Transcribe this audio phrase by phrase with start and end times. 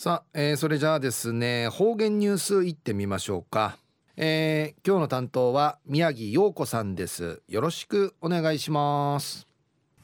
[0.00, 3.78] さあ、えー、それじゃあですね方言ニュースいってみましょうか、
[4.16, 7.42] えー、今日の担当は宮城陽子さんです。
[7.48, 9.48] よろしくお願いします。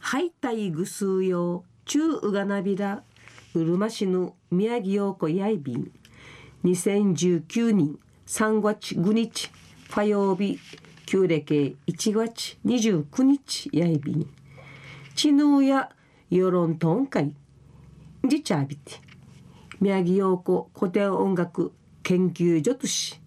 [0.01, 3.05] はいたいぐすうよ中うがなびら
[3.55, 5.93] うるま市の宮城陽子やいびん。
[6.65, 9.53] 2019年3月5日
[9.93, 10.59] 火曜日
[11.07, 14.27] 旧暦1月29日やいびん。
[15.15, 15.89] 知能や
[16.31, 17.33] 世論とんかい。
[18.27, 19.04] じちゃびて。
[19.85, 23.21] 宮城陽子古典音楽研究所とし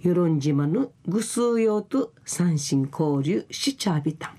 [0.00, 4.34] 与論島のぐすう用と三振交流しちゃびた。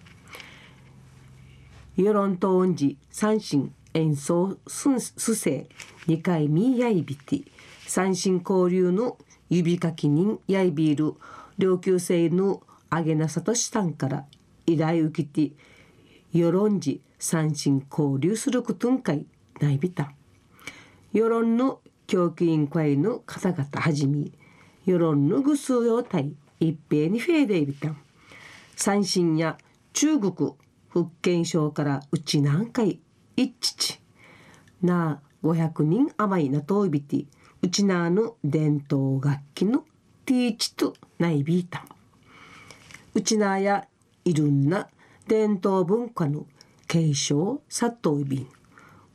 [1.95, 5.67] 世論と音寺三振演奏すすせ
[6.07, 7.41] 二回みやいびて。
[7.85, 9.19] 三振交流の
[9.51, 11.13] 指かき人やいびる
[11.59, 14.25] 両級生のあげなさとしさんから
[14.65, 15.53] 依頼受けて
[16.33, 19.27] 世論寺三振交流することんかい
[19.61, 20.11] ないびた。
[21.15, 24.31] 世論の教育委員会の方々はじめ
[24.85, 27.97] 世論のぐすうよたい一平にフェーデイビタン
[28.75, 29.57] 三振や
[29.93, 30.55] 中国
[30.89, 32.99] 福建省からうち何回
[33.37, 33.53] 一
[33.93, 33.97] 致
[34.85, 37.23] なあ500人余りなといびて
[37.61, 39.85] うちなあの伝統楽器の
[40.25, 41.79] ティーチとないびいた。
[41.79, 41.83] ん
[43.13, 43.87] うちなあや
[44.25, 44.89] いろんな
[45.29, 46.45] 伝統文化の
[46.89, 48.47] 継承さといびん。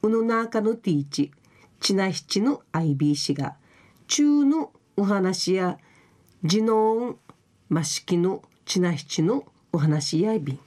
[0.03, 1.31] うの中のティーチ
[1.81, 3.57] ちなひちの IB が
[4.07, 5.79] 中のお話や
[6.45, 7.17] 地の
[7.69, 10.59] ましきのちなひちのお話やいびん。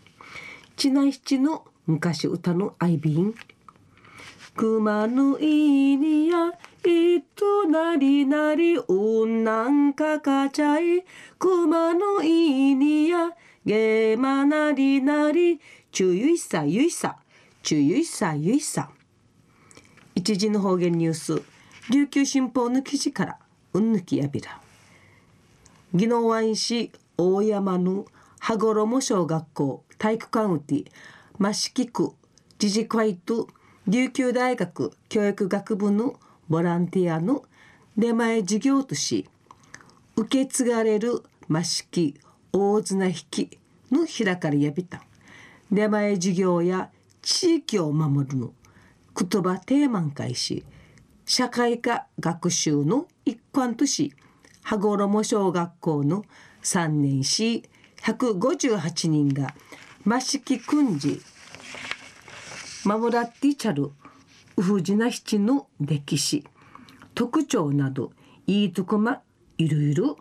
[0.76, 3.36] ちなひちの昔歌のアイビン。
[4.56, 6.48] 熊のいにや
[6.86, 11.04] いとなりなりおんなんかかちゃい。
[11.38, 13.32] 熊のいにや
[13.66, 15.60] げまなりなり。
[15.92, 17.18] ちゅゆいさゆいさ
[17.62, 18.90] ちゅゆいさゆいさ。
[20.16, 21.42] 一時の方言ニュース。
[21.90, 23.40] 琉球新報の記事から。
[23.74, 24.62] うんぬきやびら。
[25.94, 28.06] 宜野湾市大山の
[28.40, 29.84] 羽衣小学校。
[29.98, 30.86] 体育館うて
[31.40, 32.12] 益城区。
[32.62, 33.48] 自治会と
[33.88, 34.92] 琉球大学。
[35.10, 37.44] 教育学部のボランティアの
[37.98, 39.28] 出前授業とし
[40.16, 42.14] 受け継がれる益城。
[42.54, 43.58] 大綱引き。
[43.92, 45.02] の開かれやびた。
[45.72, 46.92] 出前授業や
[47.24, 48.54] 地域を守るの。
[49.16, 50.66] 言葉テーマン会し
[51.26, 54.14] 社会科学習の一環とし
[54.64, 56.26] 羽衣小学校の
[56.64, 57.64] 3年し
[58.02, 59.54] 158人が
[60.06, 61.22] 益城くんじ
[62.86, 63.92] 守らってちゃる
[64.58, 66.44] ウフジナ七の歴史
[67.16, 68.12] 特徴など
[68.46, 69.22] いいとこま
[69.58, 70.18] いろいろ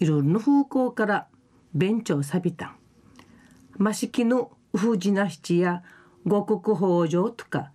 [0.00, 1.28] いろんな方向から
[1.72, 2.74] 勉強さびた。
[3.80, 5.82] 益城のウフジナ七や
[6.26, 7.70] 五穀豊穣とか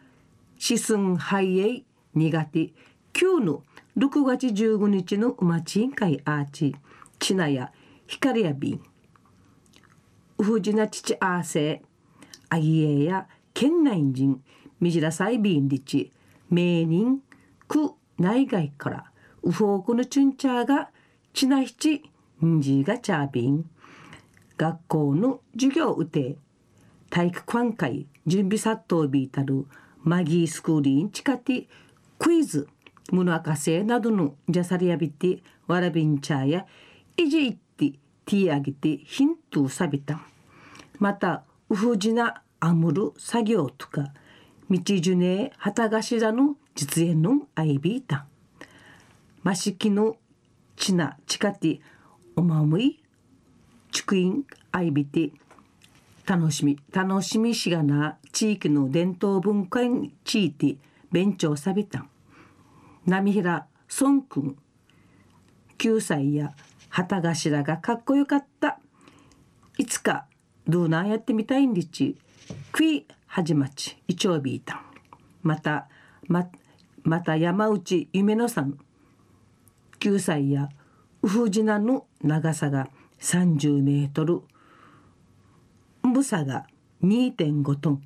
[0.62, 2.74] シスンハイエイニガティ、
[3.14, 3.64] キューの
[3.98, 6.76] 6月15日のウマチンカイアーチ。
[7.18, 7.72] チナヤ、
[8.08, 8.82] ヒカリアビン。
[10.38, 11.82] ウフジナチチアーセ
[12.50, 14.44] アギエや県内人。
[14.82, 16.12] みじらさいびんりち
[16.50, 17.22] 名人
[17.70, 19.12] 区内外から。
[19.44, 20.90] ウフォークのチュンチャーが
[21.32, 22.12] チナヒチ
[22.46, 23.70] んじガチャービン。
[24.58, 26.38] 学校の授業を受て
[27.10, 29.66] 体育館会準備殺到ビータル
[30.04, 31.68] マギースクーリンチカティ
[32.18, 32.68] クイズ
[33.12, 36.66] ムノアカセなどのジャサリアビティワラビンチャーや
[37.18, 37.94] イジイティ
[38.26, 40.22] ティアギティヒントサビタ
[41.00, 44.14] またウフジナアムル作業とか
[44.70, 48.26] 道ジュネー旗頭の実演のアイビータ
[49.44, 50.18] マシキの
[50.76, 51.80] チナチカティ
[52.36, 53.02] おまむい
[53.92, 55.32] チクインアイビティ
[56.30, 56.78] 楽しみ。
[56.92, 60.76] 楽しみしがな地域の伝統文化について
[61.12, 62.06] 勉強さびた。
[63.08, 63.66] 波平
[64.00, 64.56] 孫君
[65.80, 66.54] 9歳や
[66.90, 68.78] 旗頭がかっこよかった。
[69.80, 70.28] いつか
[70.68, 72.16] ドゥーナーやってみたいんでち。
[72.74, 73.98] クイはじまち。
[74.08, 74.84] いちょうびいた
[75.42, 75.88] また
[76.28, 76.48] ま
[77.02, 78.78] また山内夢野さん。
[80.00, 80.70] 9歳や
[81.24, 82.88] ウフジナの長さが
[83.20, 84.44] 30メートル。
[86.10, 86.66] 重さが
[87.04, 88.02] 2.5トン。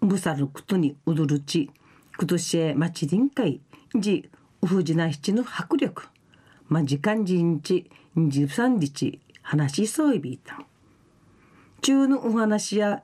[0.00, 1.72] 重さることに踊るち
[2.16, 3.60] 今年へ町臨会
[3.96, 4.30] じ
[4.62, 6.04] ウフジナ七の迫力。
[6.68, 9.20] ま時間人ち13日。
[9.42, 10.60] 話しそういびいた。
[11.82, 13.02] 中のお話や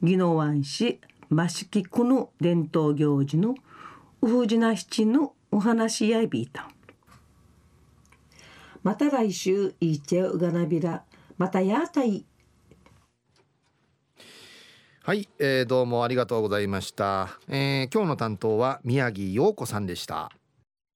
[0.00, 1.00] 宜野湾市。
[1.28, 3.56] 益城区の伝統行事の。
[4.22, 6.70] ウフジナ七のお話やいびいた。
[8.84, 11.02] また来週いちゃうがなびら。
[11.36, 12.24] またやたい
[15.08, 20.37] はい、えー、どうもありがとうございました、えー、今日の担当は宮城陽子さんでした。